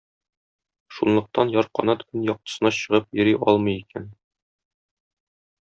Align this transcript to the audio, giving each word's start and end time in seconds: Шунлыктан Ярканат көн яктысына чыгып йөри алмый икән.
Шунлыктан 0.99 1.51
Ярканат 1.59 2.01
көн 2.09 2.25
яктысына 2.31 2.73
чыгып 2.81 3.13
йөри 3.21 3.37
алмый 3.53 3.79
икән. 3.85 4.11